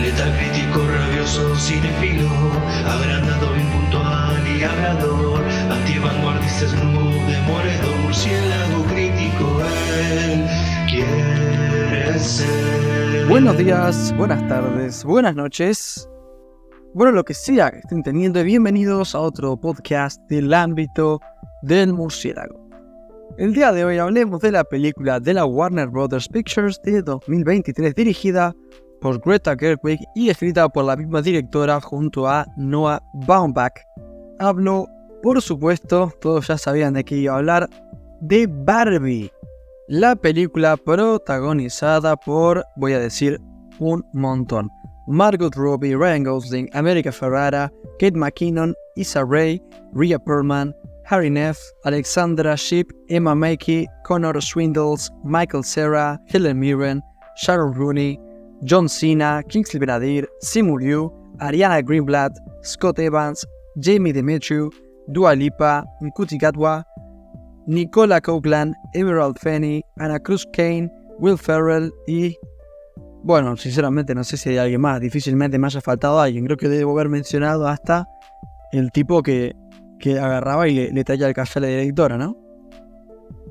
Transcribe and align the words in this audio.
Letal 0.00 0.32
crítico, 0.36 0.86
rabioso, 0.86 1.56
cinefilo, 1.56 2.28
agrandado, 2.86 3.56
impuntual 3.56 4.46
y 4.46 4.62
hablador, 4.62 5.42
antivanguardista, 5.70 6.68
snoop, 6.68 7.12
demoledor, 7.26 7.96
murciélago 8.02 8.84
crítico, 8.84 9.62
él 10.10 10.46
quiere 10.88 12.18
ser. 12.18 13.26
Buenos 13.28 13.56
días, 13.56 14.14
buenas 14.16 14.46
tardes, 14.48 15.04
buenas 15.04 15.34
noches. 15.34 16.08
Bueno, 16.92 17.12
lo 17.12 17.24
que 17.24 17.34
sea 17.34 17.70
que 17.70 17.78
estén 17.78 18.02
teniendo, 18.02 18.42
bienvenidos 18.44 19.14
a 19.14 19.20
otro 19.20 19.56
podcast 19.56 20.20
del 20.28 20.52
ámbito 20.52 21.20
del 21.62 21.92
murciélago. 21.92 22.64
El 23.38 23.52
día 23.52 23.72
de 23.72 23.84
hoy 23.84 23.98
hablemos 23.98 24.40
de 24.42 24.52
la 24.52 24.64
película 24.64 25.18
de 25.18 25.34
la 25.34 25.44
Warner 25.44 25.88
Brothers 25.88 26.28
Pictures 26.28 26.80
de 26.82 27.02
2023 27.02 27.94
dirigida 27.94 28.54
por 29.04 29.20
Greta 29.20 29.54
Gerwig 29.54 30.00
y 30.14 30.30
escrita 30.30 30.66
por 30.66 30.86
la 30.86 30.96
misma 30.96 31.20
directora 31.20 31.78
junto 31.78 32.26
a 32.26 32.46
Noah 32.56 33.02
Baumbach. 33.12 33.74
Hablo, 34.38 34.86
por 35.22 35.42
supuesto, 35.42 36.10
todos 36.22 36.48
ya 36.48 36.56
sabían 36.56 36.94
de 36.94 37.04
qué 37.04 37.16
iba 37.16 37.34
a 37.34 37.36
hablar, 37.36 37.68
de 38.22 38.46
Barbie, 38.48 39.30
la 39.88 40.16
película 40.16 40.78
protagonizada 40.78 42.16
por, 42.16 42.64
voy 42.76 42.94
a 42.94 42.98
decir, 42.98 43.38
un 43.78 44.02
montón. 44.14 44.70
Margot 45.06 45.54
Robbie, 45.54 45.94
Ryan 45.94 46.24
Gosling, 46.24 46.70
America 46.72 47.12
Ferrara, 47.12 47.70
Kate 47.98 48.16
McKinnon, 48.16 48.74
Issa 48.96 49.22
Rae, 49.22 49.60
Rhea 49.92 50.18
Perlman, 50.18 50.74
Harry 51.10 51.28
Neff, 51.28 51.58
Alexandra 51.84 52.56
Shipp, 52.56 52.90
Emma 53.10 53.34
Mackey, 53.34 53.86
Connor 54.06 54.40
Swindles, 54.40 55.10
Michael 55.24 55.62
Cera, 55.62 56.18
Helen 56.28 56.58
Mirren, 56.58 57.02
Sharon 57.36 57.74
Rooney, 57.74 58.18
John 58.64 58.88
Cena, 58.88 59.42
Kingsley 59.48 59.78
Benadir, 59.78 60.26
Simu 60.40 60.78
Liu, 60.78 61.12
Ariana 61.38 61.82
Greenblatt, 61.82 62.32
Scott 62.62 62.98
Evans, 62.98 63.46
Jamie 63.76 64.12
Demetriou, 64.12 64.70
Dua 65.08 65.34
Lipa, 65.34 65.84
Nkuti 66.00 66.38
Gatwa, 66.38 66.84
Nicola 67.66 68.20
Coughlin, 68.20 68.74
Emerald 68.94 69.38
Fenney, 69.38 69.82
Anna 69.98 70.18
Cruz 70.18 70.46
Kane, 70.52 70.90
Will 71.18 71.38
Ferrell 71.38 71.92
y... 72.06 72.36
Bueno, 73.22 73.56
sinceramente 73.56 74.14
no 74.14 74.22
sé 74.22 74.36
si 74.36 74.50
hay 74.50 74.58
alguien 74.58 74.80
más, 74.80 75.00
difícilmente 75.00 75.58
me 75.58 75.66
haya 75.66 75.80
faltado 75.80 76.20
alguien, 76.20 76.44
creo 76.44 76.58
que 76.58 76.68
debo 76.68 76.92
haber 76.92 77.08
mencionado 77.08 77.66
hasta 77.66 78.06
el 78.72 78.90
tipo 78.92 79.22
que, 79.22 79.54
que 79.98 80.18
agarraba 80.18 80.68
y 80.68 80.74
le, 80.74 80.90
le 80.92 81.04
traía 81.04 81.26
el 81.28 81.34
café 81.34 81.58
a 81.58 81.62
la 81.62 81.68
directora, 81.68 82.18
¿no? 82.18 82.36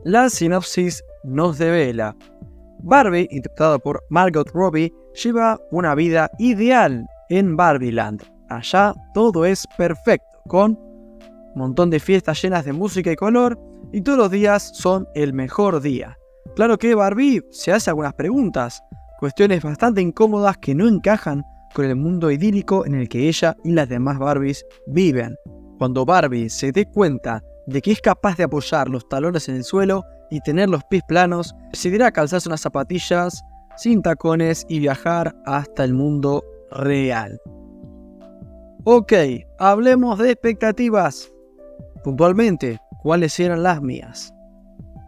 La 0.03 0.29
sinopsis 0.29 1.03
nos 1.23 1.57
devela. 1.57 2.15
Barbie, 2.83 3.27
interpretada 3.31 3.79
por 3.79 4.03
Margot 4.09 4.49
Robbie, 4.53 4.93
lleva 5.13 5.59
una 5.71 5.95
vida 5.95 6.29
ideal 6.39 7.05
en 7.29 7.55
Barbieland. 7.55 8.23
Allá 8.49 8.93
todo 9.13 9.45
es 9.45 9.65
perfecto, 9.77 10.39
con 10.47 10.71
un 10.71 11.53
montón 11.55 11.89
de 11.89 11.99
fiestas 11.99 12.41
llenas 12.41 12.65
de 12.65 12.73
música 12.73 13.11
y 13.11 13.15
color, 13.15 13.59
y 13.91 14.01
todos 14.01 14.17
los 14.17 14.31
días 14.31 14.71
son 14.73 15.07
el 15.15 15.33
mejor 15.33 15.81
día. 15.81 16.17
Claro 16.55 16.77
que 16.77 16.95
Barbie 16.95 17.41
se 17.51 17.71
hace 17.71 17.89
algunas 17.89 18.13
preguntas, 18.13 18.81
cuestiones 19.19 19.63
bastante 19.63 20.01
incómodas 20.01 20.57
que 20.57 20.75
no 20.75 20.87
encajan 20.87 21.43
con 21.73 21.85
el 21.85 21.95
mundo 21.95 22.31
idílico 22.31 22.85
en 22.85 22.95
el 22.95 23.09
que 23.09 23.27
ella 23.27 23.55
y 23.63 23.71
las 23.71 23.89
demás 23.89 24.19
Barbies 24.19 24.65
viven. 24.87 25.35
Cuando 25.77 26.05
Barbie 26.05 26.49
se 26.49 26.71
dé 26.71 26.85
cuenta 26.85 27.41
de 27.67 27.81
que 27.81 27.91
es 27.91 28.01
capaz 28.01 28.37
de 28.37 28.43
apoyar 28.43 28.89
los 28.89 29.07
talones 29.09 29.49
en 29.49 29.55
el 29.55 29.63
suelo 29.63 30.03
y 30.29 30.39
tener 30.41 30.69
los 30.69 30.83
pies 30.85 31.03
planos, 31.07 31.55
decidirá 31.71 32.11
calzarse 32.11 32.49
unas 32.49 32.61
zapatillas 32.61 33.43
sin 33.77 34.01
tacones 34.01 34.65
y 34.69 34.79
viajar 34.79 35.35
hasta 35.45 35.83
el 35.83 35.93
mundo 35.93 36.43
real. 36.71 37.39
Ok, 38.85 39.13
hablemos 39.59 40.19
de 40.19 40.31
expectativas. 40.31 41.31
Puntualmente, 42.03 42.79
¿cuáles 43.01 43.39
eran 43.39 43.63
las 43.63 43.81
mías? 43.81 44.33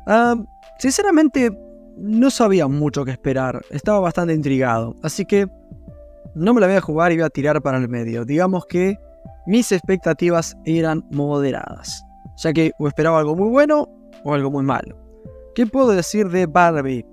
Ah, 0.07 0.35
sinceramente, 0.79 1.51
no 1.97 2.29
sabía 2.29 2.67
mucho 2.67 3.03
qué 3.05 3.11
esperar, 3.11 3.61
estaba 3.69 3.99
bastante 3.99 4.33
intrigado, 4.33 4.95
así 5.03 5.25
que 5.25 5.47
no 6.35 6.53
me 6.53 6.61
la 6.61 6.67
voy 6.67 6.75
a 6.75 6.81
jugar 6.81 7.11
y 7.11 7.15
voy 7.15 7.25
a 7.25 7.29
tirar 7.29 7.61
para 7.61 7.77
el 7.77 7.87
medio. 7.87 8.25
Digamos 8.25 8.65
que 8.65 8.97
mis 9.45 9.71
expectativas 9.71 10.55
eran 10.65 11.05
moderadas, 11.11 12.03
ya 12.37 12.53
que 12.53 12.71
o 12.79 12.87
esperaba 12.87 13.19
algo 13.19 13.35
muy 13.35 13.49
bueno 13.49 13.87
o 14.23 14.33
algo 14.33 14.51
muy 14.51 14.63
malo. 14.63 14.97
¿Qué 15.53 15.65
puedo 15.65 15.89
decir 15.89 16.29
de 16.29 16.45
Barbie? 16.45 17.05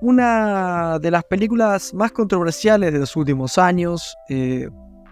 Una 0.00 0.98
de 1.00 1.10
las 1.10 1.24
películas 1.24 1.92
más 1.92 2.12
controversiales 2.12 2.92
de 2.92 3.00
los 3.00 3.16
últimos 3.16 3.58
años, 3.58 4.16
eh, 4.28 4.68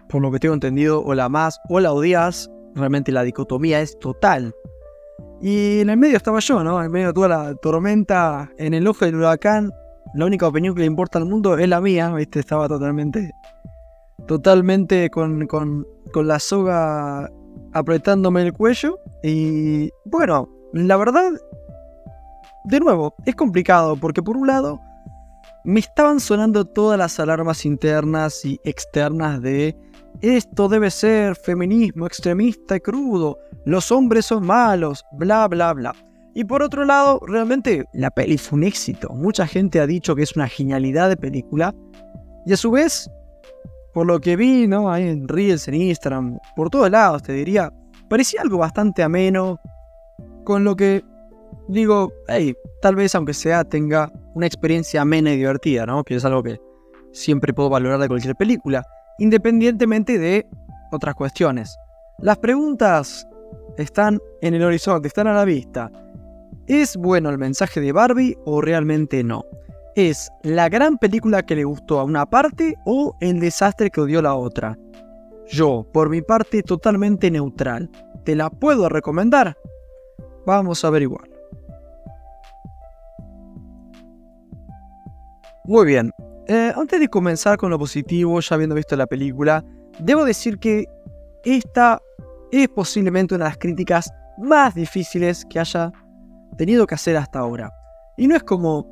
por 0.08 0.22
lo 0.22 0.30
que 0.30 0.38
tengo 0.38 0.54
entendido, 0.54 1.02
o 1.02 1.14
la 1.14 1.28
más 1.28 1.58
o 1.68 1.80
la 1.80 1.92
odias, 1.92 2.48
realmente 2.74 3.10
la 3.10 3.24
dicotomía 3.24 3.80
es 3.80 3.98
total. 3.98 4.54
Y 5.42 5.80
en 5.80 5.90
el 5.90 5.96
medio 5.96 6.16
estaba 6.16 6.38
yo, 6.38 6.62
¿no? 6.62 6.82
En 6.82 6.90
medio 6.90 7.08
de 7.08 7.12
toda 7.12 7.28
la 7.28 7.54
tormenta, 7.56 8.50
en 8.58 8.74
el 8.74 8.86
ojo 8.86 9.04
del 9.04 9.16
huracán, 9.16 9.72
la 10.14 10.24
única 10.24 10.46
opinión 10.46 10.74
que 10.74 10.80
le 10.80 10.86
importa 10.86 11.18
al 11.18 11.26
mundo 11.26 11.58
es 11.58 11.68
la 11.68 11.80
mía, 11.80 12.12
¿viste? 12.14 12.40
Estaba 12.40 12.68
totalmente, 12.68 13.32
totalmente 14.26 15.10
con, 15.10 15.46
con, 15.46 15.86
con 16.12 16.28
la 16.28 16.38
soga 16.38 17.28
apretándome 17.72 18.42
el 18.42 18.52
cuello. 18.52 18.98
Y 19.22 19.90
bueno, 20.04 20.48
la 20.72 20.96
verdad, 20.96 21.32
de 22.66 22.80
nuevo, 22.80 23.14
es 23.24 23.34
complicado 23.34 23.96
porque 23.96 24.22
por 24.22 24.36
un 24.36 24.46
lado 24.46 24.80
me 25.64 25.80
estaban 25.80 26.20
sonando 26.20 26.64
todas 26.64 26.98
las 26.98 27.18
alarmas 27.18 27.64
internas 27.64 28.44
y 28.44 28.60
externas 28.64 29.40
de 29.42 29.76
esto 30.20 30.68
debe 30.68 30.90
ser 30.90 31.36
feminismo 31.36 32.06
extremista 32.06 32.76
y 32.76 32.80
crudo, 32.80 33.38
los 33.64 33.92
hombres 33.92 34.26
son 34.26 34.46
malos, 34.46 35.04
bla 35.12 35.46
bla 35.48 35.74
bla. 35.74 35.94
Y 36.34 36.44
por 36.44 36.62
otro 36.62 36.84
lado, 36.84 37.20
realmente 37.26 37.84
la 37.94 38.10
peli 38.10 38.36
fue 38.36 38.58
un 38.58 38.64
éxito. 38.64 39.08
Mucha 39.10 39.46
gente 39.46 39.80
ha 39.80 39.86
dicho 39.86 40.14
que 40.14 40.22
es 40.22 40.36
una 40.36 40.48
genialidad 40.48 41.08
de 41.08 41.16
película. 41.16 41.74
Y 42.44 42.52
a 42.52 42.56
su 42.58 42.70
vez, 42.70 43.10
por 43.94 44.06
lo 44.06 44.20
que 44.20 44.36
vi, 44.36 44.66
¿no? 44.66 44.90
Ahí 44.90 45.08
en 45.08 45.26
Reels, 45.28 45.66
en 45.66 45.74
Instagram, 45.74 46.38
por 46.54 46.68
todos 46.68 46.90
lados, 46.90 47.22
te 47.22 47.32
diría, 47.32 47.72
parecía 48.10 48.42
algo 48.42 48.58
bastante 48.58 49.02
ameno. 49.02 49.58
Con 50.44 50.62
lo 50.62 50.76
que 50.76 51.02
digo, 51.68 52.12
hey, 52.28 52.54
tal 52.80 52.96
vez 52.96 53.14
aunque 53.14 53.34
sea 53.34 53.64
tenga 53.64 54.12
una 54.34 54.46
experiencia 54.46 55.02
amena 55.02 55.32
y 55.32 55.38
divertida, 55.38 55.86
¿no? 55.86 56.04
Que 56.04 56.16
es 56.16 56.24
algo 56.24 56.42
que 56.42 56.58
siempre 57.12 57.52
puedo 57.52 57.70
valorar 57.70 57.98
de 57.98 58.08
cualquier 58.08 58.36
película 58.36 58.84
independientemente 59.18 60.18
de 60.18 60.46
otras 60.92 61.14
cuestiones. 61.14 61.76
Las 62.18 62.38
preguntas 62.38 63.26
están 63.78 64.20
en 64.40 64.54
el 64.54 64.62
horizonte, 64.62 65.08
están 65.08 65.26
a 65.26 65.34
la 65.34 65.44
vista. 65.44 65.90
¿Es 66.66 66.96
bueno 66.96 67.30
el 67.30 67.38
mensaje 67.38 67.80
de 67.80 67.92
Barbie 67.92 68.36
o 68.44 68.60
realmente 68.60 69.22
no? 69.22 69.44
¿Es 69.94 70.30
la 70.42 70.68
gran 70.68 70.98
película 70.98 71.44
que 71.44 71.56
le 71.56 71.64
gustó 71.64 72.00
a 72.00 72.04
una 72.04 72.26
parte 72.26 72.76
o 72.84 73.16
el 73.20 73.40
desastre 73.40 73.90
que 73.90 74.00
odió 74.00 74.20
la 74.20 74.34
otra? 74.34 74.76
Yo, 75.48 75.86
por 75.92 76.10
mi 76.10 76.22
parte, 76.22 76.62
totalmente 76.62 77.30
neutral. 77.30 77.88
¿Te 78.24 78.34
la 78.34 78.50
puedo 78.50 78.88
recomendar? 78.88 79.56
Vamos 80.44 80.84
a 80.84 80.88
averiguar. 80.88 81.35
Muy 85.68 85.84
bien, 85.84 86.12
eh, 86.46 86.72
antes 86.76 87.00
de 87.00 87.08
comenzar 87.08 87.58
con 87.58 87.70
lo 87.70 87.78
positivo, 87.78 88.38
ya 88.38 88.54
habiendo 88.54 88.76
visto 88.76 88.94
la 88.94 89.08
película, 89.08 89.64
debo 89.98 90.24
decir 90.24 90.58
que 90.58 90.84
esta 91.44 92.00
es 92.52 92.68
posiblemente 92.68 93.34
una 93.34 93.46
de 93.46 93.50
las 93.50 93.58
críticas 93.58 94.08
más 94.38 94.76
difíciles 94.76 95.44
que 95.50 95.58
haya 95.58 95.90
tenido 96.56 96.86
que 96.86 96.94
hacer 96.94 97.16
hasta 97.16 97.40
ahora. 97.40 97.72
Y 98.16 98.28
no 98.28 98.36
es 98.36 98.44
como 98.44 98.88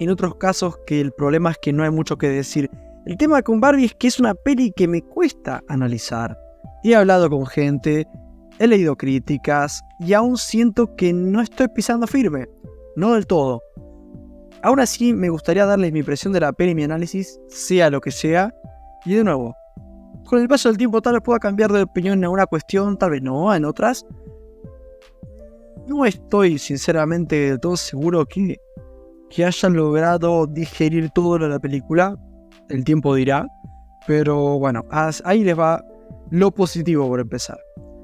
en 0.00 0.08
otros 0.08 0.36
casos 0.36 0.78
que 0.86 1.02
el 1.02 1.12
problema 1.12 1.50
es 1.50 1.58
que 1.58 1.74
no 1.74 1.84
hay 1.84 1.90
mucho 1.90 2.16
que 2.16 2.28
decir. 2.30 2.70
El 3.04 3.18
tema 3.18 3.42
con 3.42 3.60
Barbie 3.60 3.84
es 3.84 3.94
que 3.94 4.06
es 4.06 4.18
una 4.18 4.34
peli 4.34 4.72
que 4.74 4.88
me 4.88 5.02
cuesta 5.02 5.62
analizar. 5.68 6.38
He 6.84 6.96
hablado 6.96 7.28
con 7.28 7.44
gente, 7.46 8.06
he 8.58 8.66
leído 8.66 8.96
críticas 8.96 9.82
y 10.00 10.14
aún 10.14 10.38
siento 10.38 10.96
que 10.96 11.12
no 11.12 11.42
estoy 11.42 11.68
pisando 11.68 12.06
firme. 12.06 12.46
No 12.96 13.12
del 13.12 13.26
todo. 13.26 13.60
Aún 14.64 14.80
así, 14.80 15.12
me 15.12 15.28
gustaría 15.28 15.66
darles 15.66 15.92
mi 15.92 15.98
impresión 15.98 16.32
de 16.32 16.40
la 16.40 16.50
peli 16.50 16.70
y 16.70 16.74
mi 16.74 16.84
análisis, 16.84 17.38
sea 17.48 17.90
lo 17.90 18.00
que 18.00 18.10
sea. 18.10 18.54
Y 19.04 19.12
de 19.12 19.22
nuevo, 19.22 19.54
con 20.24 20.40
el 20.40 20.48
paso 20.48 20.70
del 20.70 20.78
tiempo 20.78 21.02
tal 21.02 21.12
vez 21.12 21.22
pueda 21.22 21.38
cambiar 21.38 21.70
de 21.70 21.82
opinión 21.82 22.16
en 22.16 22.24
alguna 22.24 22.46
cuestión, 22.46 22.96
tal 22.96 23.10
vez 23.10 23.20
no, 23.20 23.54
en 23.54 23.66
otras. 23.66 24.06
No 25.86 26.06
estoy 26.06 26.58
sinceramente 26.58 27.36
del 27.36 27.60
todo 27.60 27.76
seguro 27.76 28.24
que, 28.24 28.56
que 29.28 29.44
hayan 29.44 29.74
logrado 29.74 30.46
digerir 30.46 31.10
todo 31.10 31.36
lo 31.36 31.44
de 31.44 31.50
la 31.50 31.60
película. 31.60 32.16
El 32.70 32.84
tiempo 32.84 33.14
dirá. 33.14 33.46
Pero 34.06 34.58
bueno, 34.58 34.82
ahí 35.24 35.44
les 35.44 35.58
va 35.58 35.84
lo 36.30 36.50
positivo 36.50 37.06
por 37.06 37.20
empezar. 37.20 37.58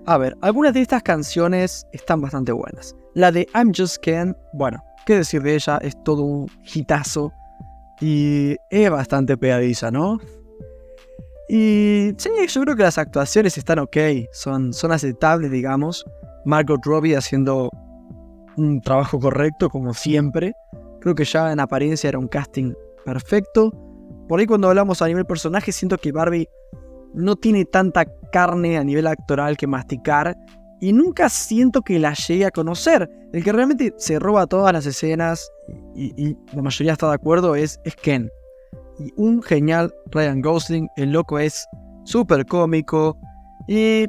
A 0.05 0.19
ver, 0.19 0.37
algunas 0.43 0.75
de 0.75 0.83
estas 0.83 1.03
canciones 1.03 1.87
están 1.93 2.21
bastante 2.21 2.53
buenas. 2.53 2.95
La 3.15 3.33
de 3.33 3.49
I'm 3.55 3.73
Just 3.75 3.97
Ken, 4.03 4.37
bueno, 4.53 4.79
qué 5.07 5.17
decir 5.17 5.43
de 5.43 5.55
ella, 5.55 5.79
es 5.79 6.03
todo 6.03 6.23
un 6.23 6.51
hitazo 6.75 7.33
y 8.01 8.57
es 8.71 8.91
bastante 8.91 9.37
pegadiza, 9.37 9.91
¿no? 9.91 10.19
Y 11.49 12.13
sí, 12.17 12.31
yo 12.49 12.63
creo 12.63 12.77
que 12.77 12.85
las 12.85 12.97
actuaciones 12.97 13.59
están 13.59 13.81
ok, 13.81 13.97
son, 14.33 14.73
son 14.73 14.93
aceptables, 14.93 15.51
digamos. 15.51 16.05
Margot 16.45 16.81
Robbie 16.85 17.17
haciendo 17.17 17.71
un 18.57 18.81
trabajo 18.81 19.19
correcto, 19.19 19.69
como 19.69 19.93
siempre. 19.93 20.55
Creo 21.01 21.15
que 21.15 21.25
ya 21.25 21.53
en 21.53 21.61
apariencia 21.61 22.09
era 22.09 22.19
un 22.19 22.29
casting 22.29 22.73
perfecto. 23.05 23.73
Por 24.29 24.39
ahí 24.39 24.47
cuando 24.47 24.69
hablamos 24.69 25.03
a 25.03 25.09
nivel 25.09 25.25
personaje, 25.25 25.73
siento 25.73 25.99
que 25.99 26.13
Barbie 26.13 26.49
no 27.15 27.35
tiene 27.35 27.65
tanta 27.65 28.05
carne 28.31 28.79
a 28.79 28.85
nivel 28.85 29.07
actoral 29.07 29.57
que 29.57 29.67
masticar. 29.67 30.37
Y 30.81 30.93
nunca 30.93 31.29
siento 31.29 31.83
que 31.83 31.99
la 31.99 32.15
llegue 32.15 32.47
a 32.47 32.51
conocer. 32.51 33.11
El 33.33 33.45
que 33.45 33.53
realmente 33.53 33.95
se 33.99 34.19
roba 34.19 34.47
todas 34.47 34.73
las 34.73 34.87
escenas 34.87 35.51
y, 35.95 36.37
la 36.53 36.63
mayoría 36.63 36.93
está 36.93 37.09
de 37.09 37.15
acuerdo 37.15 37.55
es, 37.55 37.79
Ken 38.03 38.31
y 38.99 39.13
un 39.17 39.43
genial 39.43 39.95
Ryan 40.11 40.41
Gosling. 40.41 40.89
El 40.97 41.13
loco 41.13 41.39
es 41.39 41.67
súper 42.05 42.47
cómico 42.47 43.17
y 43.69 44.07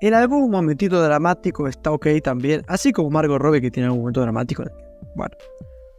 en 0.00 0.14
algún 0.14 0.50
momentito 0.50 1.02
dramático 1.02 1.68
está 1.68 1.92
ok 1.92 2.06
también, 2.22 2.62
así 2.66 2.92
como 2.92 3.10
Margot 3.10 3.40
Robbie 3.40 3.60
que 3.60 3.70
tiene 3.70 3.86
algún 3.86 4.00
momento 4.00 4.20
dramático. 4.20 4.64
Bueno, 5.14 5.36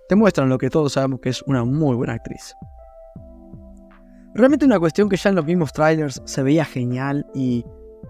te 0.10 0.16
muestran 0.16 0.50
lo 0.50 0.58
que 0.58 0.70
todos 0.70 0.94
sabemos 0.94 1.20
que 1.22 1.30
es 1.30 1.42
una 1.44 1.64
muy 1.64 1.96
buena 1.96 2.14
actriz. 2.14 2.56
Realmente 4.36 4.66
una 4.66 4.80
cuestión 4.80 5.10
que 5.10 5.16
ya 5.16 5.30
en 5.30 5.36
los 5.36 5.46
mismos 5.46 5.72
trailers 5.74 6.22
se 6.26 6.42
veía 6.42 6.66
genial 6.66 7.26
y 7.36 7.64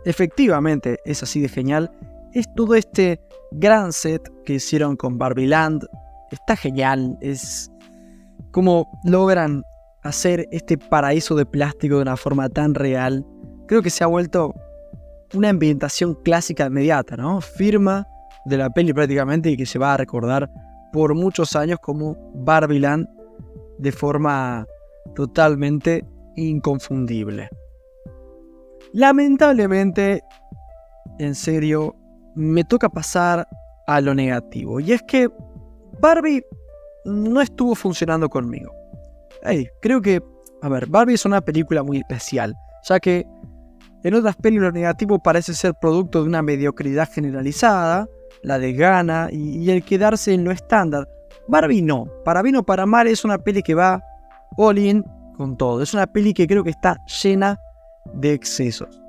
efectivamente 0.05 0.99
es 1.05 1.23
así 1.23 1.41
de 1.41 1.49
genial, 1.49 1.91
es 2.33 2.45
todo 2.55 2.75
este 2.75 3.21
gran 3.51 3.93
set 3.93 4.21
que 4.45 4.53
hicieron 4.53 4.95
con 4.95 5.17
Barbie 5.17 5.47
Land. 5.47 5.85
Está 6.31 6.55
genial, 6.55 7.17
es 7.21 7.71
como 8.51 8.87
logran 9.03 9.63
hacer 10.03 10.47
este 10.51 10.77
paraíso 10.77 11.35
de 11.35 11.45
plástico 11.45 11.95
de 11.95 12.01
una 12.01 12.17
forma 12.17 12.49
tan 12.49 12.75
real, 12.75 13.25
creo 13.67 13.81
que 13.81 13.89
se 13.89 14.03
ha 14.03 14.07
vuelto 14.07 14.53
una 15.33 15.49
ambientación 15.49 16.15
clásica 16.23 16.67
inmediata, 16.67 17.17
¿no? 17.17 17.41
Firma 17.41 18.05
de 18.45 18.57
la 18.57 18.69
peli 18.69 18.93
prácticamente 18.93 19.49
y 19.49 19.57
que 19.57 19.65
se 19.65 19.79
va 19.79 19.93
a 19.93 19.97
recordar 19.97 20.49
por 20.91 21.15
muchos 21.15 21.55
años 21.55 21.79
como 21.81 22.15
Barbiland 22.35 23.07
de 23.79 23.91
forma 23.91 24.65
totalmente 25.15 26.05
inconfundible. 26.35 27.49
Lamentablemente, 28.93 30.23
en 31.19 31.35
serio, 31.35 31.95
me 32.35 32.63
toca 32.63 32.89
pasar 32.89 33.47
a 33.87 34.01
lo 34.01 34.13
negativo. 34.15 34.79
Y 34.79 34.93
es 34.93 35.03
que 35.03 35.29
Barbie 35.99 36.43
no 37.05 37.41
estuvo 37.41 37.75
funcionando 37.75 38.29
conmigo 38.29 38.71
creo 39.81 40.01
que, 40.01 40.21
a 40.61 40.69
ver, 40.69 40.87
Barbie 40.87 41.15
es 41.15 41.25
una 41.25 41.41
película 41.41 41.83
muy 41.83 41.97
especial, 41.97 42.55
ya 42.83 42.99
que 42.99 43.25
en 44.03 44.13
otras 44.13 44.35
películas 44.35 44.73
lo 44.73 44.79
negativo 44.79 45.19
parece 45.19 45.53
ser 45.53 45.73
producto 45.79 46.21
de 46.21 46.27
una 46.27 46.41
mediocridad 46.41 47.09
generalizada, 47.11 48.07
la 48.41 48.59
de 48.59 48.73
gana 48.73 49.29
y, 49.31 49.69
el 49.69 49.83
quedarse 49.83 50.33
en 50.33 50.43
lo 50.43 50.51
estándar. 50.51 51.07
Barbie 51.47 51.81
no, 51.81 52.05
para 52.23 52.41
bien 52.41 52.55
o 52.57 52.63
para 52.63 52.85
mal 52.85 53.07
es 53.07 53.25
una 53.25 53.37
peli 53.37 53.61
que 53.61 53.75
va 53.75 54.01
all 54.57 54.77
in 54.77 55.03
con 55.37 55.57
todo, 55.57 55.81
es 55.81 55.93
una 55.93 56.07
peli 56.07 56.33
que 56.33 56.47
creo 56.47 56.63
que 56.63 56.69
está 56.69 56.97
llena 57.23 57.59
de 58.13 58.33
excesos. 58.33 59.01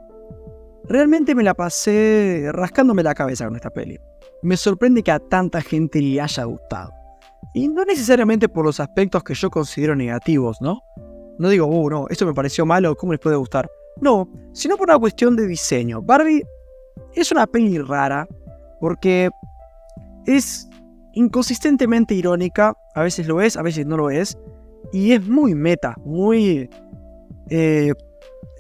Realmente 0.85 1.35
me 1.35 1.43
la 1.43 1.55
pasé 1.55 2.51
rascándome 2.53 3.03
la 3.03 3.15
cabeza 3.15 3.47
con 3.47 3.57
esta 3.57 3.71
peli. 3.71 3.99
Me 4.43 4.57
sorprende 4.57 5.03
que 5.03 5.11
a 5.11 5.19
tanta 5.19 5.63
gente 5.63 6.01
le 6.01 6.21
haya 6.21 6.45
gustado. 6.45 6.93
Y 7.55 7.69
no 7.69 7.85
necesariamente 7.85 8.49
por 8.49 8.65
los 8.65 8.81
aspectos 8.81 9.23
que 9.23 9.35
yo 9.35 9.51
considero 9.51 9.95
negativos, 9.97 10.61
¿no? 10.61 10.83
No 11.39 11.49
digo, 11.49 11.67
uh, 11.67 11.91
no, 11.91 12.07
esto 12.11 12.27
me 12.27 12.35
pareció 12.35 12.67
malo, 12.67 12.95
¿cómo 12.97 13.13
les 13.13 13.21
puede 13.21 13.37
gustar? 13.37 13.69
No, 14.01 14.29
sino 14.53 14.77
por 14.77 14.89
una 14.89 14.99
cuestión 14.99 15.37
de 15.37 15.47
diseño. 15.47 16.03
Barbie 16.03 16.45
es 17.15 17.33
una 17.33 17.47
peli 17.47 17.79
rara 17.79 18.27
porque 18.81 19.31
es 20.27 20.69
inconsistentemente 21.15 22.15
irónica, 22.15 22.75
a 22.95 23.03
veces 23.03 23.27
lo 23.27 23.41
es, 23.41 23.57
a 23.57 23.63
veces 23.63 23.87
no 23.87 23.97
lo 23.97 24.11
es, 24.11 24.39
y 24.93 25.13
es 25.13 25.27
muy 25.27 25.55
meta, 25.55 25.97
muy... 26.05 26.69
Eh, 27.51 27.93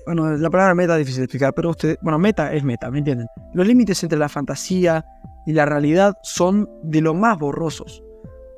bueno, 0.07 0.37
la 0.37 0.51
palabra 0.51 0.75
meta 0.75 0.95
es 0.95 0.99
difícil 1.01 1.21
de 1.21 1.25
explicar, 1.25 1.55
pero 1.55 1.71
usted, 1.71 1.99
bueno, 2.03 2.19
meta 2.19 2.53
es 2.53 2.63
meta, 2.63 2.91
¿me 2.91 2.99
entienden? 2.99 3.27
Los 3.53 3.67
límites 3.67 4.03
entre 4.03 4.19
la 4.19 4.29
fantasía 4.29 5.05
y 5.47 5.53
la 5.53 5.67
realidad 5.67 6.17
son 6.23 6.69
de 6.83 7.01
lo 7.01 7.15
más 7.15 7.39
borrosos. 7.39 8.03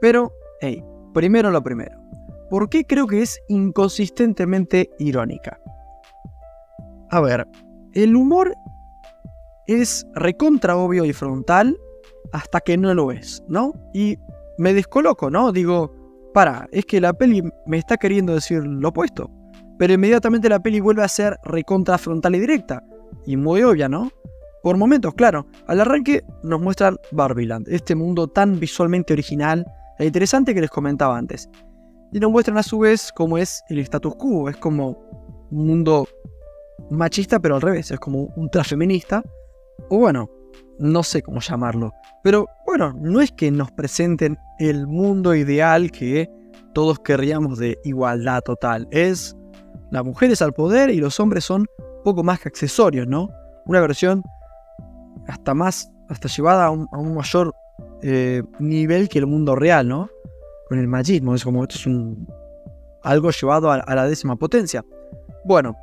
Pero, 0.01 0.33
hey, 0.61 0.85
primero 1.15 1.51
lo 1.51 1.63
primero. 1.63 1.99
¿Por 2.51 2.69
qué 2.69 2.85
creo 2.85 3.07
que 3.07 3.23
es 3.23 3.41
inconsistentemente 3.49 4.91
irónica? 4.99 5.59
A 7.11 7.21
ver, 7.21 7.47
el 7.95 8.15
humor 8.15 8.55
es 9.67 10.07
recontra 10.15 10.77
obvio 10.77 11.05
y 11.05 11.13
frontal 11.13 11.77
hasta 12.33 12.61
que 12.61 12.77
no 12.77 12.95
lo 12.95 13.11
es, 13.11 13.43
¿no? 13.49 13.73
Y 13.93 14.19
me 14.59 14.75
descoloco, 14.75 15.31
¿no? 15.31 15.53
Digo, 15.53 15.93
para, 16.35 16.69
es 16.71 16.85
que 16.85 17.01
la 17.01 17.13
peli 17.13 17.43
me 17.67 17.79
está 17.79 17.97
queriendo 17.97 18.35
decir 18.35 18.65
lo 18.65 18.89
opuesto. 18.89 19.31
Pero 19.79 19.93
inmediatamente 19.93 20.49
la 20.49 20.61
peli 20.61 20.81
vuelve 20.81 21.03
a 21.03 21.09
ser 21.09 21.39
recontra 21.45 21.99
frontal 21.99 22.35
y 22.35 22.41
directa. 22.41 22.83
Y 23.27 23.37
muy 23.37 23.63
obvia, 23.63 23.89
¿no? 23.89 24.11
Por 24.63 24.77
momentos, 24.77 25.15
claro. 25.15 25.47
Al 25.67 25.81
arranque 25.81 26.25
nos 26.43 26.61
muestran 26.61 26.99
Barbiland, 27.13 27.69
este 27.69 27.95
mundo 27.95 28.27
tan 28.27 28.59
visualmente 28.59 29.13
original, 29.13 29.65
lo 29.99 30.05
interesante 30.05 30.55
que 30.55 30.61
les 30.61 30.71
comentaba 30.71 31.17
antes. 31.17 31.49
Y 32.13 32.21
nos 32.21 32.31
muestran 32.31 32.59
a 32.59 32.63
su 32.63 32.79
vez 32.79 33.13
cómo 33.15 33.39
es 33.39 33.63
el 33.69 33.79
status 33.81 34.15
quo. 34.17 34.49
Es 34.49 34.57
como 34.57 34.99
un 35.51 35.67
mundo 35.67 36.07
machista, 36.91 37.41
pero 37.41 37.57
al 37.57 37.63
revés. 37.63 37.91
Es 37.91 37.99
como 37.99 38.33
un 38.37 38.51
transfeminista. 38.51 39.23
O 39.91 39.99
bueno, 39.99 40.31
no 40.79 41.03
sé 41.03 41.23
cómo 41.23 41.41
llamarlo. 41.41 41.93
Pero 42.23 42.47
bueno, 42.67 42.93
no 43.01 43.21
es 43.21 43.33
que 43.33 43.51
nos 43.51 43.71
presenten 43.73 44.39
el 44.59 44.87
mundo 44.87 45.35
ideal 45.35 45.91
que 45.91 46.29
todos 46.75 46.99
querríamos 47.01 47.59
de 47.59 47.79
igualdad 47.85 48.43
total. 48.43 48.87
Es 48.91 49.37
las 49.91 50.05
mujeres 50.05 50.43
al 50.43 50.53
poder 50.53 50.91
y 50.91 50.97
los 50.97 51.21
hombres 51.21 51.45
son 51.45 51.67
poco 52.05 52.23
más 52.23 52.41
que 52.41 52.49
accesorios, 52.49 53.07
¿no? 53.07 53.31
Una 53.67 53.81
versión 53.81 54.23
hasta 55.27 55.55
más, 55.55 55.91
hasta 56.09 56.29
llevada 56.29 56.67
a 56.67 56.71
un, 56.71 57.15
mayor 57.15 57.55
eh, 58.03 58.43
nivel 58.59 59.09
que 59.09 59.19
el 59.19 59.27
mundo 59.27 59.55
real, 59.55 59.89
¿no? 59.89 60.09
Con 60.69 60.79
el 60.79 60.89
magismo, 60.89 61.35
es 61.35 61.45
como 61.45 61.63
esto 61.63 61.77
es 61.77 61.87
un, 61.87 62.27
algo 63.03 63.31
llevado 63.31 63.71
a, 63.71 63.95
la 63.95 64.07
décima 64.07 64.37
potencia. 64.37 64.85
Bueno, 65.45 65.77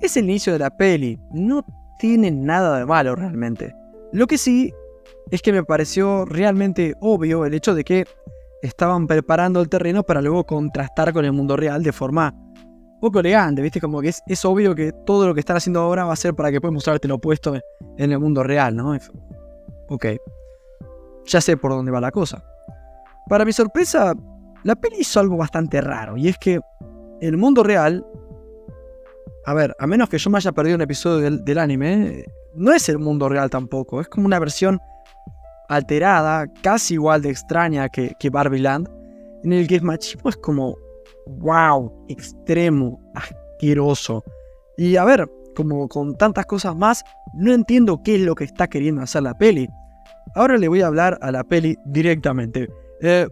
es 0.00 0.16
el 0.16 0.24
inicio 0.24 0.52
de 0.54 0.58
la 0.58 0.70
peli, 0.70 1.18
no 1.32 1.64
tiene 1.98 2.30
nada 2.30 2.78
de 2.78 2.86
malo 2.86 3.14
realmente. 3.14 3.74
Lo 4.12 4.26
que 4.26 4.38
sí 4.38 4.72
es 5.30 5.42
que 5.42 5.52
me 5.52 5.64
pareció 5.64 6.24
realmente 6.24 6.94
obvio 7.00 7.44
el 7.44 7.52
hecho 7.52 7.74
de 7.74 7.84
que 7.84 8.06
estaban 8.62 9.06
preparando 9.06 9.60
el 9.60 9.68
terreno 9.68 10.02
para 10.02 10.22
luego 10.22 10.44
contrastar 10.44 11.12
con 11.12 11.24
el 11.24 11.32
mundo 11.32 11.56
real 11.56 11.82
de 11.82 11.92
forma 11.92 12.34
poco 13.00 13.20
elegante, 13.20 13.62
¿viste? 13.62 13.80
Como 13.80 14.00
que 14.00 14.08
es, 14.08 14.22
es 14.26 14.44
obvio 14.44 14.74
que 14.74 14.92
todo 14.92 15.26
lo 15.26 15.34
que 15.34 15.40
están 15.40 15.56
haciendo 15.56 15.80
ahora 15.80 16.04
va 16.04 16.12
a 16.12 16.16
ser 16.16 16.34
para 16.34 16.50
que 16.50 16.60
puedas 16.60 16.74
mostrarte 16.74 17.08
lo 17.08 17.16
opuesto 17.16 17.54
en 17.96 18.12
el 18.12 18.18
mundo 18.18 18.42
real, 18.42 18.74
¿no? 18.76 18.96
Ok 19.88 20.06
ya 21.28 21.40
sé 21.40 21.56
por 21.56 21.70
dónde 21.70 21.92
va 21.92 22.00
la 22.00 22.10
cosa. 22.10 22.42
Para 23.28 23.44
mi 23.44 23.52
sorpresa, 23.52 24.14
la 24.64 24.74
peli 24.74 24.96
hizo 25.00 25.20
algo 25.20 25.36
bastante 25.36 25.80
raro, 25.80 26.16
y 26.16 26.28
es 26.28 26.38
que 26.38 26.60
el 27.20 27.36
mundo 27.36 27.62
real, 27.62 28.04
a 29.44 29.54
ver, 29.54 29.76
a 29.78 29.86
menos 29.86 30.08
que 30.08 30.18
yo 30.18 30.30
me 30.30 30.38
haya 30.38 30.52
perdido 30.52 30.76
un 30.76 30.82
episodio 30.82 31.30
del, 31.30 31.58
anime, 31.58 32.24
no 32.54 32.72
es 32.72 32.88
el 32.88 32.98
mundo 32.98 33.28
real 33.28 33.50
tampoco, 33.50 34.00
es 34.00 34.08
como 34.08 34.26
una 34.26 34.38
versión 34.38 34.80
alterada, 35.68 36.46
casi 36.62 36.94
igual 36.94 37.20
de 37.22 37.30
extraña 37.30 37.88
que, 37.88 38.14
que 38.18 38.30
Barbie 38.30 38.60
Land, 38.60 38.88
en 39.44 39.52
el 39.52 39.68
que 39.68 39.76
el 39.76 39.82
machismo 39.82 40.30
es 40.30 40.36
como, 40.36 40.76
wow, 41.38 41.92
extremo, 42.08 43.00
asqueroso. 43.14 44.24
Y 44.76 44.96
a 44.96 45.04
ver, 45.04 45.28
como 45.54 45.88
con 45.88 46.16
tantas 46.16 46.46
cosas 46.46 46.76
más, 46.76 47.04
no 47.34 47.52
entiendo 47.52 48.02
qué 48.02 48.16
es 48.16 48.20
lo 48.22 48.34
que 48.34 48.44
está 48.44 48.68
queriendo 48.68 49.02
hacer 49.02 49.22
la 49.22 49.36
peli. 49.36 49.68
Ahora 50.34 50.56
le 50.56 50.68
voy 50.68 50.82
a 50.82 50.86
hablar 50.86 51.18
a 51.20 51.32
la 51.32 51.44
peli 51.44 51.76
directamente. 51.86 52.68
Eh, 53.00 53.26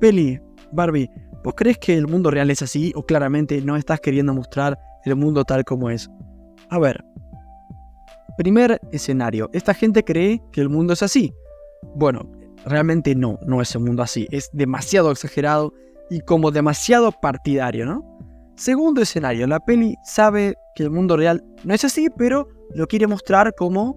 peli, 0.00 0.40
Barbie, 0.72 1.10
¿vos 1.44 1.54
crees 1.56 1.78
que 1.78 1.96
el 1.96 2.06
mundo 2.06 2.30
real 2.30 2.50
es 2.50 2.62
así 2.62 2.92
o 2.94 3.04
claramente 3.04 3.60
no 3.60 3.76
estás 3.76 4.00
queriendo 4.00 4.32
mostrar 4.32 4.78
el 5.04 5.16
mundo 5.16 5.44
tal 5.44 5.64
como 5.64 5.90
es? 5.90 6.08
A 6.70 6.78
ver. 6.78 7.04
Primer 8.38 8.80
escenario. 8.92 9.50
Esta 9.52 9.74
gente 9.74 10.02
cree 10.02 10.40
que 10.52 10.60
el 10.62 10.70
mundo 10.70 10.94
es 10.94 11.02
así. 11.02 11.32
Bueno, 11.94 12.30
realmente 12.64 13.14
no, 13.14 13.38
no 13.46 13.60
es 13.60 13.74
el 13.74 13.82
mundo 13.82 14.02
así. 14.02 14.26
Es 14.30 14.48
demasiado 14.52 15.10
exagerado 15.10 15.74
y 16.10 16.20
como 16.20 16.50
demasiado 16.50 17.12
partidario, 17.12 17.86
¿no? 17.86 18.18
Segundo 18.56 19.00
escenario. 19.00 19.46
La 19.46 19.60
peli 19.60 19.96
sabe 20.04 20.56
que 20.74 20.82
el 20.82 20.90
mundo 20.90 21.16
real 21.16 21.42
no 21.64 21.72
es 21.72 21.84
así, 21.84 22.08
pero 22.16 22.48
lo 22.74 22.86
quiere 22.86 23.06
mostrar 23.06 23.54
como 23.54 23.96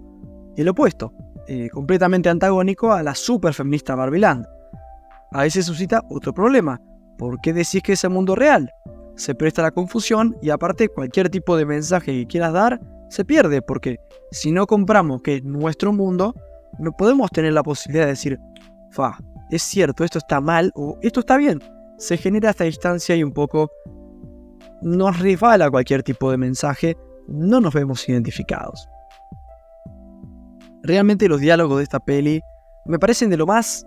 el 0.55 0.69
opuesto. 0.69 1.11
Eh, 1.47 1.69
completamente 1.69 2.29
antagónico 2.29 2.93
a 2.93 3.03
la 3.03 3.15
super 3.15 3.53
feminista 3.53 3.95
Barbie 3.95 4.19
Land. 4.19 4.45
A 5.31 5.41
veces 5.41 5.65
suscita 5.65 6.01
otro 6.09 6.33
problema. 6.33 6.79
¿Por 7.17 7.41
qué 7.41 7.51
decís 7.51 7.81
que 7.83 7.93
es 7.93 8.03
el 8.03 8.11
mundo 8.11 8.35
real? 8.35 8.71
se 9.15 9.35
presta 9.35 9.61
a 9.61 9.65
la 9.65 9.71
confusión 9.71 10.35
y 10.41 10.49
aparte 10.49 10.89
cualquier 10.89 11.29
tipo 11.29 11.55
de 11.55 11.65
mensaje 11.65 12.11
que 12.11 12.27
quieras 12.27 12.53
dar 12.53 12.81
se 13.09 13.23
pierde 13.23 13.61
porque 13.61 13.97
si 14.31 14.51
no 14.51 14.65
compramos 14.65 15.21
que 15.21 15.35
es 15.35 15.43
nuestro 15.43 15.93
mundo, 15.93 16.33
no 16.79 16.91
podemos 16.91 17.29
tener 17.29 17.53
la 17.53 17.61
posibilidad 17.61 18.05
de 18.05 18.11
decir, 18.11 18.39
fa, 18.89 19.17
es 19.51 19.61
cierto, 19.61 20.03
esto 20.03 20.17
está 20.17 20.41
mal 20.41 20.71
o 20.75 20.97
esto 21.01 21.19
está 21.19 21.37
bien. 21.37 21.59
Se 21.97 22.17
genera 22.17 22.51
esta 22.51 22.63
distancia 22.63 23.15
y 23.15 23.23
un 23.23 23.31
poco 23.31 23.71
nos 24.81 25.19
resbala 25.19 25.71
cualquier 25.71 26.03
tipo 26.03 26.29
de 26.29 26.37
mensaje, 26.37 26.97
no 27.27 27.61
nos 27.61 27.73
vemos 27.73 28.07
identificados. 28.09 28.87
Realmente 30.83 31.29
los 31.29 31.39
diálogos 31.39 31.77
de 31.77 31.83
esta 31.83 31.99
peli 31.99 32.41
me 32.85 32.99
parecen 32.99 33.29
de 33.29 33.37
lo 33.37 33.45
más 33.45 33.85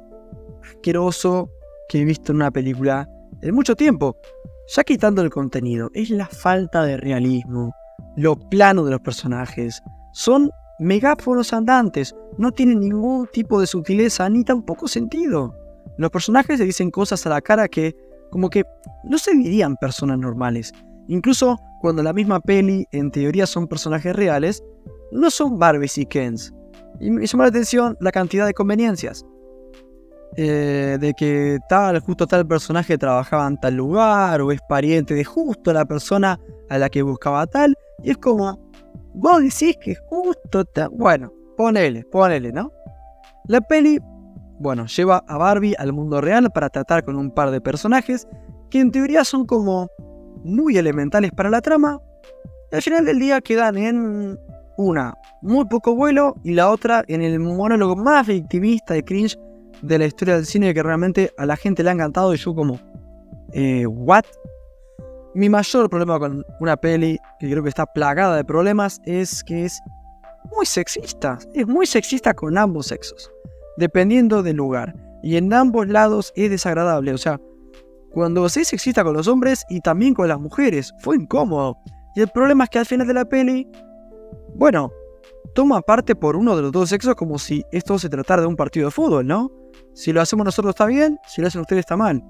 asqueroso 0.65 1.51
que 1.89 2.01
he 2.01 2.05
visto 2.05 2.33
en 2.33 2.37
una 2.37 2.51
película 2.51 3.09
en 3.43 3.55
mucho 3.55 3.77
tiempo. 3.77 4.17
Ya 4.75 4.83
quitando 4.83 5.23
el 5.23 5.31
contenido, 5.31 5.91
es 5.95 6.11
la 6.11 6.27
falta 6.27 6.85
de 6.85 6.97
realismo, 6.97 7.73
lo 8.17 8.37
plano 8.37 8.85
de 8.85 8.93
los 8.93 9.01
personajes. 9.01 9.83
Son 10.13 10.51
megáfonos 10.79 11.53
andantes, 11.53 12.15
no 12.39 12.51
tienen 12.51 12.81
ningún 12.81 13.29
tipo 13.29 13.61
de 13.61 13.67
sutileza 13.67 14.29
ni 14.29 14.43
tampoco 14.45 14.89
sentido. 14.89 15.55
Los 15.99 16.11
personajes 16.11 16.59
se 16.59 16.65
dicen 16.65 16.91
cosas 16.91 17.27
a 17.27 17.31
la 17.31 17.41
cara 17.41 17.69
que, 17.69 17.95
como 18.31 18.51
que, 18.51 18.65
no 19.05 19.19
se 19.19 19.35
dirían 19.35 19.77
personas 19.77 20.19
normales. 20.19 20.73
Incluso 21.09 21.59
cuando 21.81 22.03
la 22.03 22.13
misma 22.13 22.41
peli, 22.41 22.87
en 22.93 23.11
teoría, 23.11 23.47
son 23.47 23.67
personajes 23.69 24.15
reales, 24.15 24.63
no 25.13 25.31
son 25.31 25.59
Barbies 25.59 25.99
y 25.99 26.07
Kens. 26.07 26.53
Y 27.01 27.11
me 27.11 27.27
llamó 27.27 27.45
la 27.45 27.51
atención 27.51 27.97
la 28.01 28.11
cantidad 28.11 28.47
de 28.47 28.55
conveniencias. 28.55 29.25
Eh, 30.39 30.99
de 31.01 31.15
que 31.15 31.59
tal, 31.69 31.99
justo 32.01 32.27
tal 32.27 32.47
personaje 32.47 32.99
trabajaba 32.99 33.47
en 33.47 33.57
tal 33.57 33.75
lugar 33.75 34.43
o 34.43 34.53
es 34.53 34.61
pariente 34.69 35.15
de 35.15 35.25
justo 35.25 35.73
la 35.73 35.87
persona 35.87 36.39
a 36.69 36.79
la 36.79 36.91
que 36.91 37.03
buscaba 37.03 37.47
tal. 37.47 37.75
Y 38.03 38.11
es 38.11 38.19
como, 38.19 38.59
vos 39.15 39.43
decís 39.43 39.77
que 39.81 39.95
justo 39.95 40.65
tal. 40.65 40.91
Bueno, 40.91 41.33
ponele, 41.57 42.05
ponele, 42.05 42.53
¿no? 42.53 42.71
La 43.47 43.61
peli, 43.61 43.99
bueno, 44.59 44.87
lleva 44.87 45.23
a 45.29 45.37
Barbie 45.37 45.75
al 45.79 45.93
mundo 45.93 46.21
real 46.21 46.51
para 46.53 46.71
tratar 46.71 47.05
con 47.05 47.17
un 47.17 47.31
par 47.31 47.51
de 47.51 47.61
personajes 47.61 48.27
que 48.71 48.81
en 48.81 48.91
teoría 48.91 49.25
son 49.25 49.47
como 49.47 49.89
muy 50.45 50.77
elementales 50.77 51.33
para 51.33 51.51
la 51.51 51.61
trama. 51.61 52.01
Y 52.73 52.77
al 52.77 52.83
final 52.83 53.05
del 53.05 53.19
día 53.19 53.41
quedan 53.41 53.77
en 53.77 54.39
una 54.77 55.15
muy 55.43 55.65
poco 55.67 55.95
vuelo 55.95 56.35
y 56.45 56.53
la 56.53 56.71
otra 56.71 57.05
en 57.09 57.23
el 57.23 57.39
monólogo 57.39 57.97
más 57.97 58.27
victimista 58.27 58.95
de 58.95 59.05
cringe 59.05 59.39
de 59.83 59.99
la 59.99 60.07
historia 60.07 60.37
del 60.37 60.47
cine 60.47 60.75
que 60.75 60.83
realmente 60.83 61.33
a 61.39 61.47
la 61.47 61.57
gente 61.57 61.83
le 61.83 61.91
ha 61.91 61.93
encantado 61.93 62.35
y 62.35 62.39
yo 62.39 62.55
como, 62.55 62.79
eh, 63.53 63.87
¿what? 63.87 64.25
Mi 65.35 65.49
mayor 65.49 65.91
problema 65.91 66.19
con 66.19 66.45
una 66.61 66.77
peli, 66.77 67.19
que 67.39 67.51
creo 67.51 67.63
que 67.63 67.69
está 67.69 67.85
plagada 67.85 68.37
de 68.37 68.45
problemas, 68.45 69.01
es 69.05 69.45
que 69.45 69.67
es 69.67 69.79
muy 70.55 70.65
sexista. 70.65 71.39
Es 71.53 71.67
muy 71.67 71.87
sexista 71.87 72.33
con 72.33 72.57
ambos 72.57 72.87
sexos, 72.87 73.31
dependiendo 73.77 74.43
del 74.43 74.57
lugar. 74.57 74.95
Y 75.23 75.37
en 75.37 75.53
ambos 75.53 75.89
lados 75.89 76.33
es 76.37 76.51
desagradable. 76.51 77.13
O 77.13 77.19
sea, 77.19 77.41
cuando 78.11 78.49
se 78.49 78.65
sexista 78.65 79.05
con 79.05 79.15
los 79.15 79.29
hombres 79.29 79.65
y 79.69 79.81
también 79.81 80.15
con 80.15 80.29
las 80.29 80.41
mujeres, 80.41 80.95
fue 81.01 81.17
incómodo. 81.17 81.77
Y 82.15 82.21
el 82.21 82.29
problema 82.29 82.65
es 82.65 82.71
que 82.71 82.79
al 82.79 82.87
final 82.87 83.07
de 83.07 83.15
la 83.15 83.25
peli, 83.25 83.69
bueno, 84.55 84.91
toma 85.55 85.81
parte 85.83 86.15
por 86.15 86.37
uno 86.37 86.57
de 86.57 86.63
los 86.63 86.73
dos 86.73 86.89
sexos 86.89 87.15
como 87.15 87.39
si 87.39 87.63
esto 87.73 87.99
se 87.99 88.09
tratara 88.09 88.43
de 88.43 88.49
un 88.49 88.57
partido 88.57 88.87
de 88.87 88.91
fútbol, 88.91 89.27
¿no? 89.27 89.51
Si 89.95 90.13
lo 90.13 90.21
hacemos 90.21 90.45
nosotros 90.45 90.71
está 90.71 90.87
bien, 90.87 91.19
si 91.27 91.41
lo 91.41 91.49
hacen 91.49 91.61
ustedes 91.61 91.81
está 91.81 91.97
mal. 91.97 92.23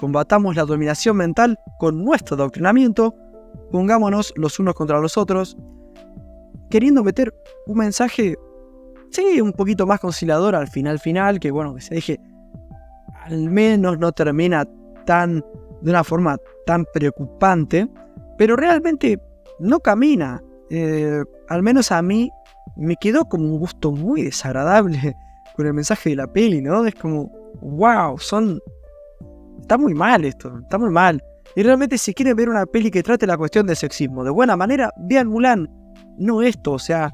Combatamos 0.00 0.56
la 0.56 0.64
dominación 0.64 1.16
mental 1.16 1.58
con 1.78 2.04
nuestro 2.04 2.36
adoctrinamiento, 2.36 3.14
pongámonos 3.70 4.32
los 4.36 4.58
unos 4.58 4.74
contra 4.74 5.00
los 5.00 5.16
otros, 5.16 5.56
queriendo 6.70 7.02
meter 7.02 7.34
un 7.66 7.78
mensaje, 7.78 8.36
sí, 9.10 9.40
un 9.40 9.52
poquito 9.52 9.86
más 9.86 10.00
conciliador 10.00 10.54
al 10.54 10.68
final 10.68 10.98
final, 10.98 11.40
que 11.40 11.50
bueno, 11.50 11.74
que 11.74 11.80
se 11.80 11.94
deje, 11.94 12.20
al 13.24 13.50
menos 13.50 13.98
no 13.98 14.12
termina 14.12 14.66
tan, 15.06 15.44
de 15.82 15.90
una 15.90 16.04
forma 16.04 16.36
tan 16.66 16.84
preocupante, 16.92 17.88
pero 18.36 18.56
realmente 18.56 19.20
no 19.58 19.80
camina. 19.80 20.42
Eh, 20.70 21.22
al 21.48 21.62
menos 21.62 21.90
a 21.92 22.02
mí 22.02 22.30
me 22.76 22.96
quedó 22.96 23.24
como 23.24 23.44
un 23.44 23.58
gusto 23.58 23.90
muy 23.90 24.22
desagradable 24.22 25.16
con 25.56 25.66
el 25.66 25.74
mensaje 25.74 26.10
de 26.10 26.16
la 26.16 26.26
peli, 26.26 26.60
¿no? 26.60 26.86
Es 26.86 26.94
como, 26.94 27.30
wow, 27.60 28.18
son... 28.18 28.60
Está 29.60 29.76
muy 29.76 29.92
mal 29.92 30.24
esto, 30.24 30.56
está 30.62 30.78
muy 30.78 30.90
mal. 30.90 31.22
Y 31.56 31.62
realmente 31.62 31.98
si 31.98 32.14
quieren 32.14 32.36
ver 32.36 32.48
una 32.48 32.64
peli 32.64 32.90
que 32.90 33.02
trate 33.02 33.26
la 33.26 33.36
cuestión 33.36 33.66
del 33.66 33.76
sexismo 33.76 34.24
de 34.24 34.30
buena 34.30 34.56
manera, 34.56 34.92
vean 34.98 35.28
Mulan. 35.28 35.68
No 36.16 36.42
esto, 36.42 36.72
o 36.72 36.78
sea, 36.78 37.12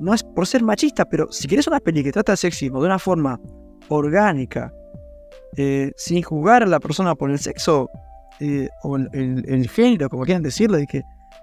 no 0.00 0.14
es 0.14 0.22
por 0.22 0.46
ser 0.46 0.62
machista, 0.62 1.04
pero 1.04 1.30
si 1.30 1.48
quieres 1.48 1.66
una 1.66 1.80
peli 1.80 2.02
que 2.02 2.12
trata 2.12 2.32
el 2.32 2.38
sexismo 2.38 2.80
de 2.80 2.86
una 2.86 2.98
forma 2.98 3.40
orgánica, 3.88 4.72
eh, 5.56 5.92
sin 5.96 6.22
juzgar 6.22 6.62
a 6.62 6.66
la 6.66 6.80
persona 6.80 7.14
por 7.14 7.30
el 7.30 7.38
sexo 7.38 7.88
eh, 8.40 8.68
o 8.82 8.96
el, 8.96 9.68
género, 9.68 10.08
como 10.08 10.24
quieran 10.24 10.42
decirlo, 10.42 10.76
de 10.76 10.86
que, 10.86 11.02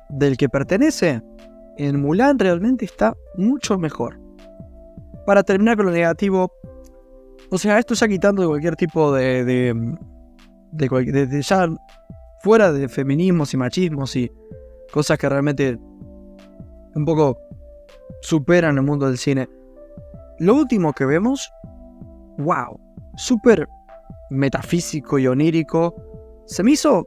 del 0.10 0.36
que 0.36 0.50
pertenece, 0.50 1.22
en 1.77 2.01
Mulan 2.01 2.38
realmente 2.38 2.86
está 2.86 3.15
mucho 3.38 3.77
mejor. 3.77 4.20
Para 5.25 5.43
terminar 5.43 5.77
con 5.77 5.86
lo 5.86 5.91
negativo, 5.91 6.51
o 7.50 7.58
sea, 7.58 7.79
esto 7.79 7.93
ya 7.93 8.08
quitando 8.08 8.41
de 8.41 8.48
cualquier 8.50 8.75
tipo 8.75 9.13
de, 9.13 9.46
de, 9.46 9.96
de, 10.72 11.41
ya 11.41 11.70
fuera 12.41 12.72
de 12.74 12.89
feminismos 12.89 13.53
y 13.53 13.58
machismos 13.58 14.15
y 14.15 14.31
cosas 14.91 15.17
que 15.17 15.29
realmente 15.29 15.77
un 16.96 17.05
poco 17.05 17.38
superan 18.22 18.77
el 18.77 18.84
mundo 18.84 19.08
del 19.08 19.18
cine. 19.18 19.48
Lo 20.39 20.56
último 20.56 20.94
que 20.94 21.06
vemos, 21.06 21.51
wow, 22.38 22.80
súper 23.15 23.68
metafísico 24.30 25.20
y 25.20 25.27
onírico, 25.27 25.96
se 26.46 26.63
me 26.63 26.72
hizo 26.72 27.06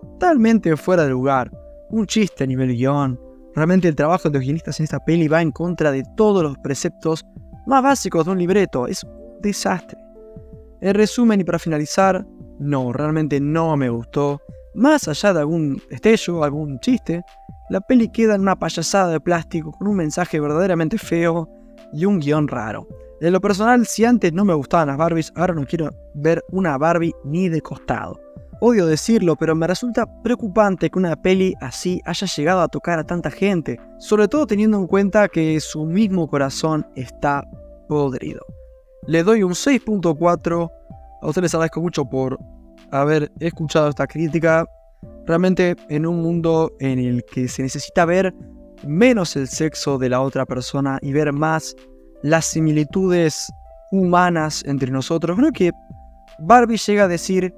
totalmente 0.00 0.76
fuera 0.76 1.04
de 1.04 1.10
lugar. 1.10 1.50
Un 1.90 2.06
chiste 2.06 2.44
a 2.44 2.46
nivel 2.46 2.76
guion, 2.76 3.18
Realmente 3.54 3.88
el 3.88 3.96
trabajo 3.96 4.28
de 4.28 4.38
los 4.38 4.44
guionistas 4.44 4.78
en 4.78 4.84
esta 4.84 5.00
peli 5.00 5.26
va 5.26 5.42
en 5.42 5.50
contra 5.50 5.90
de 5.90 6.04
todos 6.16 6.42
los 6.42 6.56
preceptos 6.58 7.26
más 7.66 7.82
básicos 7.82 8.24
de 8.24 8.32
un 8.32 8.38
libreto. 8.38 8.86
Es 8.86 9.02
un 9.02 9.40
desastre. 9.40 9.98
En 10.80 10.94
resumen 10.94 11.40
y 11.40 11.44
para 11.44 11.58
finalizar, 11.58 12.24
no, 12.58 12.92
realmente 12.92 13.40
no 13.40 13.76
me 13.76 13.88
gustó. 13.88 14.40
Más 14.74 15.08
allá 15.08 15.32
de 15.32 15.40
algún 15.40 15.82
estello, 15.90 16.44
algún 16.44 16.78
chiste, 16.78 17.22
la 17.70 17.80
peli 17.80 18.08
queda 18.08 18.34
en 18.34 18.42
una 18.42 18.58
payasada 18.58 19.12
de 19.12 19.20
plástico 19.20 19.72
con 19.72 19.86
un 19.86 19.96
mensaje 19.96 20.40
verdaderamente 20.40 20.98
feo 20.98 21.48
y 21.92 22.04
un 22.04 22.18
guion 22.18 22.48
raro. 22.48 22.86
En 23.20 23.32
lo 23.32 23.40
personal, 23.40 23.86
si 23.86 24.04
antes 24.04 24.32
no 24.32 24.44
me 24.44 24.54
gustaban 24.54 24.88
las 24.88 24.96
Barbies, 24.96 25.32
ahora 25.36 25.54
no 25.54 25.64
quiero 25.64 25.90
ver 26.14 26.42
una 26.50 26.76
Barbie 26.78 27.14
ni 27.24 27.48
de 27.48 27.60
costado. 27.60 28.20
Odio 28.60 28.86
decirlo, 28.86 29.36
pero 29.36 29.54
me 29.54 29.66
resulta 29.66 30.04
preocupante 30.22 30.90
que 30.90 30.98
una 30.98 31.14
peli 31.14 31.54
así 31.60 32.00
haya 32.04 32.26
llegado 32.26 32.60
a 32.60 32.68
tocar 32.68 32.98
a 32.98 33.04
tanta 33.04 33.30
gente, 33.30 33.78
sobre 33.98 34.26
todo 34.26 34.46
teniendo 34.46 34.76
en 34.76 34.86
cuenta 34.86 35.28
que 35.28 35.60
su 35.60 35.86
mismo 35.86 36.28
corazón 36.28 36.86
está 36.96 37.44
podrido. 37.88 38.44
Le 39.06 39.22
doy 39.22 39.44
un 39.44 39.52
6.4, 39.52 40.70
a 41.22 41.26
ustedes 41.26 41.42
les 41.42 41.54
agradezco 41.54 41.80
mucho 41.80 42.04
por 42.04 42.36
haber 42.90 43.30
escuchado 43.38 43.88
esta 43.88 44.06
crítica. 44.06 44.66
Realmente 45.26 45.76
en 45.88 46.06
un 46.06 46.22
mundo 46.22 46.72
en 46.80 46.98
el 46.98 47.24
que 47.24 47.48
se 47.48 47.62
necesita 47.62 48.04
ver 48.04 48.34
menos 48.86 49.36
el 49.36 49.46
sexo 49.46 49.98
de 49.98 50.08
la 50.08 50.20
otra 50.22 50.46
persona 50.46 50.98
y 51.02 51.12
ver 51.12 51.32
más 51.32 51.74
las 52.22 52.46
similitudes 52.46 53.50
humanas 53.92 54.62
entre 54.66 54.90
nosotros, 54.90 55.36
creo 55.36 55.52
que 55.52 55.70
Barbie 56.40 56.78
llega 56.78 57.04
a 57.04 57.08
decir 57.08 57.52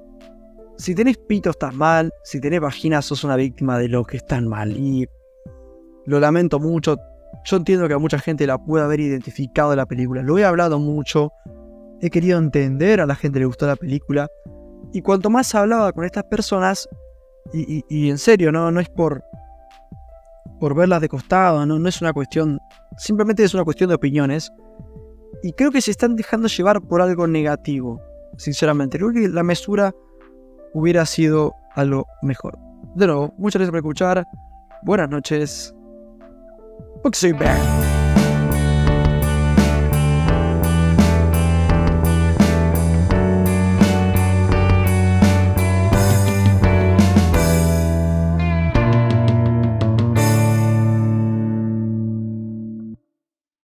si 0.77 0.95
tenés 0.95 1.17
pito 1.17 1.51
estás 1.51 1.73
mal, 1.73 2.11
si 2.23 2.41
tenés 2.41 2.59
vagina 2.59 3.01
sos 3.01 3.23
una 3.23 3.35
víctima 3.35 3.77
de 3.77 3.87
lo 3.87 4.03
que 4.03 4.17
están 4.17 4.47
mal. 4.47 4.71
Y 4.71 5.07
lo 6.05 6.19
lamento 6.19 6.59
mucho. 6.59 6.97
Yo 7.45 7.57
entiendo 7.57 7.87
que 7.87 7.93
a 7.93 7.99
mucha 7.99 8.19
gente 8.19 8.47
la 8.47 8.57
puede 8.57 8.83
haber 8.83 8.99
identificado 8.99 9.71
de 9.71 9.77
la 9.77 9.85
película. 9.85 10.21
Lo 10.21 10.37
he 10.37 10.45
hablado 10.45 10.79
mucho. 10.79 11.31
He 12.01 12.09
querido 12.09 12.37
entender 12.37 13.01
a 13.01 13.05
la 13.05 13.15
gente 13.15 13.35
que 13.35 13.41
le 13.41 13.45
gustó 13.45 13.67
la 13.67 13.75
película. 13.75 14.27
Y 14.91 15.01
cuanto 15.01 15.29
más 15.29 15.53
hablaba 15.55 15.91
con 15.91 16.05
estas 16.05 16.23
personas, 16.25 16.87
y, 17.51 18.09
en 18.09 18.17
serio, 18.17 18.51
no, 18.51 18.71
no 18.71 18.79
es 18.79 18.89
por, 18.89 19.23
por 20.59 20.75
verlas 20.75 21.01
de 21.01 21.09
costado, 21.09 21.65
no, 21.65 21.77
no 21.77 21.89
es 21.89 22.01
una 22.01 22.13
cuestión, 22.13 22.59
simplemente 22.97 23.43
es 23.43 23.53
una 23.53 23.63
cuestión 23.63 23.89
de 23.89 23.95
opiniones. 23.95 24.51
Y 25.43 25.51
creo 25.53 25.71
que 25.71 25.81
se 25.81 25.91
están 25.91 26.15
dejando 26.15 26.47
llevar 26.47 26.81
por 26.81 27.01
algo 27.01 27.27
negativo, 27.27 28.01
sinceramente. 28.37 28.97
Creo 28.97 29.11
que 29.11 29.27
la 29.27 29.43
mesura 29.43 29.93
hubiera 30.73 31.05
sido 31.05 31.53
algo 31.75 32.05
mejor. 32.21 32.57
De 32.95 33.07
nuevo, 33.07 33.33
muchas 33.37 33.59
gracias 33.59 33.71
por 33.71 33.79
escuchar. 33.79 34.25
Buenas 34.83 35.09
noches. 35.09 35.73